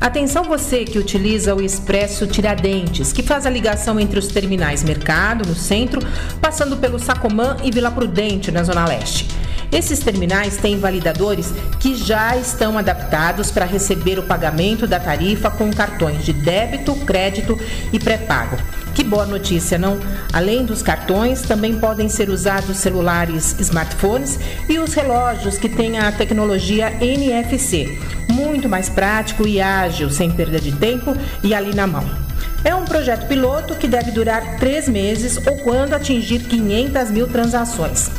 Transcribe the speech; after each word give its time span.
Atenção 0.00 0.44
você 0.44 0.84
que 0.84 0.98
utiliza 0.98 1.54
o 1.54 1.62
Expresso 1.62 2.26
Tiradentes, 2.26 3.12
que 3.12 3.22
faz 3.22 3.46
a 3.46 3.50
ligação 3.50 3.98
entre 3.98 4.18
os 4.18 4.28
terminais 4.28 4.82
Mercado, 4.82 5.46
no 5.46 5.54
centro, 5.54 6.00
passando 6.40 6.76
pelo 6.76 6.98
Sacomã 6.98 7.56
e 7.62 7.70
Vila 7.70 7.90
Prudente, 7.90 8.50
na 8.50 8.62
Zona 8.62 8.86
Leste. 8.86 9.28
Esses 9.72 9.98
terminais 9.98 10.56
têm 10.56 10.78
validadores 10.78 11.52
que 11.80 11.96
já 11.96 12.36
estão 12.36 12.78
adaptados 12.78 13.50
para 13.50 13.64
receber 13.64 14.18
o 14.18 14.22
pagamento 14.22 14.86
da 14.86 15.00
tarifa 15.00 15.50
com 15.50 15.72
cartões 15.72 16.24
de 16.24 16.32
débito, 16.32 16.94
crédito 17.06 17.58
e 17.92 17.98
pré-pago. 17.98 18.56
Que 18.94 19.02
boa 19.02 19.26
notícia, 19.26 19.76
não? 19.76 19.98
Além 20.32 20.64
dos 20.64 20.80
cartões, 20.80 21.42
também 21.42 21.74
podem 21.80 22.08
ser 22.08 22.30
usados 22.30 22.76
celulares, 22.76 23.56
smartphones 23.58 24.38
e 24.68 24.78
os 24.78 24.94
relógios 24.94 25.58
que 25.58 25.68
têm 25.68 25.98
a 25.98 26.12
tecnologia 26.12 26.92
NFC. 27.00 27.98
Muito 28.30 28.68
mais 28.68 28.88
prático 28.88 29.48
e 29.48 29.60
ágil, 29.60 30.10
sem 30.10 30.30
perda 30.30 30.60
de 30.60 30.70
tempo 30.70 31.12
e 31.42 31.52
ali 31.52 31.74
na 31.74 31.88
mão. 31.88 32.08
É 32.62 32.72
um 32.72 32.84
projeto 32.84 33.26
piloto 33.26 33.74
que 33.74 33.88
deve 33.88 34.12
durar 34.12 34.58
três 34.58 34.88
meses 34.88 35.38
ou 35.44 35.58
quando 35.58 35.94
atingir 35.94 36.44
500 36.44 37.10
mil 37.10 37.26
transações. 37.26 38.10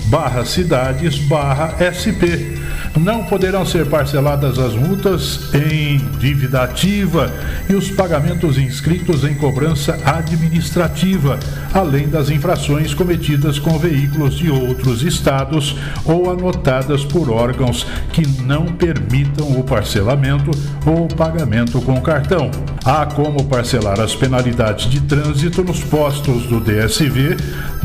barra 0.09 0.45
cidades 0.45 1.17
barra 1.19 1.75
SP 1.79 2.59
não 2.99 3.23
poderão 3.23 3.65
ser 3.65 3.85
parceladas 3.87 4.59
as 4.59 4.73
multas 4.73 5.53
em 5.53 5.97
dívida 6.19 6.63
ativa 6.63 7.31
e 7.69 7.73
os 7.73 7.89
pagamentos 7.89 8.57
inscritos 8.57 9.23
em 9.23 9.33
cobrança 9.35 9.97
administrativa, 10.05 11.39
além 11.73 12.09
das 12.09 12.29
infrações 12.29 12.93
cometidas 12.93 13.57
com 13.59 13.79
veículos 13.79 14.37
de 14.37 14.49
outros 14.49 15.03
estados 15.03 15.75
ou 16.05 16.29
anotadas 16.29 17.05
por 17.05 17.29
órgãos 17.29 17.85
que 18.11 18.27
não 18.41 18.65
permitam 18.65 19.49
o 19.57 19.63
parcelamento 19.63 20.51
ou 20.85 21.07
pagamento 21.07 21.81
com 21.81 22.01
cartão. 22.01 22.51
Há 22.83 23.05
como 23.05 23.45
parcelar 23.45 23.99
as 23.99 24.15
penalidades 24.15 24.89
de 24.89 25.01
trânsito 25.01 25.63
nos 25.63 25.83
postos 25.83 26.47
do 26.47 26.59
DSV 26.59 27.37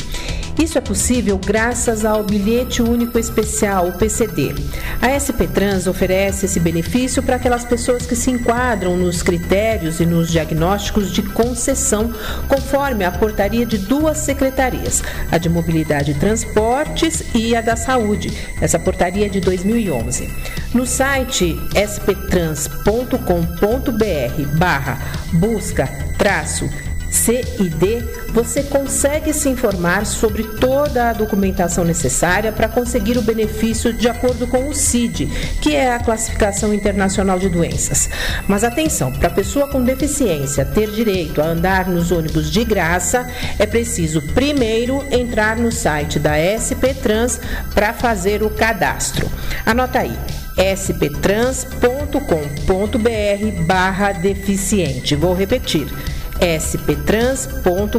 Isso 0.58 0.76
é 0.76 0.80
possível 0.80 1.38
graças 1.38 2.04
ao 2.04 2.24
Bilhete 2.24 2.82
Único 2.82 3.16
Especial, 3.16 3.88
o 3.88 3.92
PCD. 3.92 4.52
A 5.00 5.14
SP 5.14 5.46
Trans 5.46 5.86
oferece 5.86 6.46
esse 6.46 6.58
benefício 6.58 7.22
para 7.22 7.36
aquelas 7.36 7.64
pessoas 7.64 8.04
que 8.04 8.16
se 8.16 8.32
enquadram 8.32 8.96
nos 8.96 9.22
critérios 9.22 10.00
e 10.00 10.06
nos 10.06 10.28
diagnósticos 10.30 11.12
de 11.12 11.22
concessão, 11.22 12.12
conforme 12.48 13.04
a 13.04 13.12
portaria 13.12 13.64
de 13.64 13.78
duas 13.78 14.18
secretarias, 14.18 15.00
a 15.30 15.38
de 15.38 15.48
Mobilidade 15.48 16.10
e 16.10 16.14
Transportes 16.14 17.22
e 17.32 17.54
a 17.54 17.60
da 17.60 17.76
Saúde. 17.76 18.32
Essa 18.60 18.80
portaria 18.80 19.26
é 19.26 19.28
de 19.28 19.40
2011. 19.40 20.28
No 20.74 20.84
site 20.84 21.56
sptrans.com.br 21.74 23.18
barra 24.58 24.98
busca 25.34 25.88
traço 26.18 26.68
CID, 27.10 28.04
você 28.32 28.62
consegue 28.62 29.32
se 29.32 29.48
informar 29.48 30.04
sobre 30.04 30.44
toda 30.44 31.10
a 31.10 31.12
documentação 31.12 31.84
necessária 31.84 32.52
para 32.52 32.68
conseguir 32.68 33.16
o 33.16 33.22
benefício 33.22 33.92
de 33.92 34.08
acordo 34.08 34.46
com 34.46 34.68
o 34.68 34.74
CID, 34.74 35.26
que 35.60 35.74
é 35.74 35.94
a 35.94 35.98
Classificação 35.98 36.72
Internacional 36.74 37.38
de 37.38 37.48
Doenças. 37.48 38.08
Mas 38.46 38.64
atenção, 38.64 39.12
para 39.12 39.28
a 39.28 39.32
pessoa 39.32 39.68
com 39.68 39.82
deficiência 39.82 40.64
ter 40.64 40.90
direito 40.90 41.40
a 41.40 41.46
andar 41.46 41.88
nos 41.88 42.12
ônibus 42.12 42.50
de 42.50 42.64
graça, 42.64 43.26
é 43.58 43.66
preciso 43.66 44.22
primeiro 44.34 45.04
entrar 45.10 45.56
no 45.56 45.72
site 45.72 46.18
da 46.18 46.36
SP 46.36 46.92
Trans 47.02 47.40
para 47.74 47.92
fazer 47.92 48.42
o 48.42 48.50
cadastro. 48.50 49.30
Anota 49.64 50.00
aí 50.00 50.16
sptrans.com.br 50.58 52.18
barra 53.66 54.12
deficiente. 54.12 55.14
Vou 55.14 55.32
repetir 55.32 55.86
sptrans.com.br 56.40 57.98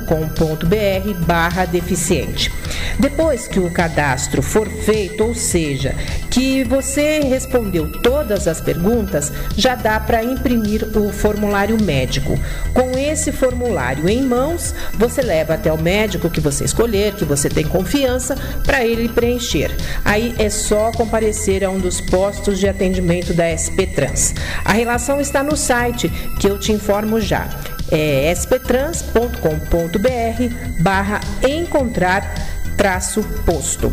barra 1.26 1.66
deficiente. 1.66 2.52
Depois 3.00 3.48
que 3.48 3.60
o 3.60 3.72
cadastro 3.72 4.42
for 4.42 4.68
feito, 4.68 5.24
ou 5.24 5.34
seja, 5.34 5.96
que 6.30 6.64
você 6.64 7.20
respondeu 7.20 7.92
todas 8.02 8.48
as 8.48 8.62
perguntas, 8.62 9.32
já 9.56 9.76
dá 9.76 10.00
para 10.00 10.24
imprimir 10.24 10.86
o 10.98 11.12
formulário 11.12 11.82
médico. 11.82 12.40
Com 12.74 12.98
esse 12.98 13.32
formulário 13.32 14.08
em 14.10 14.22
mãos, 14.22 14.74
você 14.94 15.22
leva 15.22 15.54
até 15.54 15.72
o 15.72 15.82
médico 15.82 16.30
que 16.30 16.42
você 16.42 16.66
escolher, 16.66 17.16
que 17.16 17.26
você 17.26 17.50
tem 17.50 17.66
confiança, 17.66 18.36
para 18.66 18.86
ele 18.86 19.10
preencher. 19.10 19.72
Aí 20.04 20.36
é 20.38 20.50
só 20.50 20.92
comparecer 20.92 21.64
a 21.64 21.70
um 21.70 21.80
dos 21.80 22.02
postos 22.02 22.60
de 22.60 22.68
atendimento 22.68 23.34
da 23.34 23.46
SP 23.48 23.88
Trans. 23.88 24.34
A 24.64 24.74
relação 24.74 25.20
está 25.20 25.42
no 25.42 25.56
site, 25.56 26.10
que 26.40 26.48
eu 26.48 26.60
te 26.60 26.72
informo 26.72 27.20
já. 27.20 27.48
É 27.92 28.34
sptrans.com.br 28.36 30.82
barra 30.82 31.20
encontrar 31.44 32.34
traço 32.78 33.24
posto. 33.46 33.92